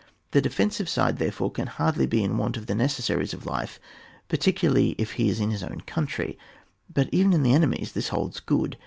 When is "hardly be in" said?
1.67-2.35